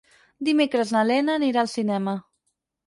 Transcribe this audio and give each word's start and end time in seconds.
Dimecres 0.47 0.95
na 0.97 1.03
Lena 1.11 1.37
anirà 1.41 1.63
al 1.65 1.71
cinema. 1.79 2.21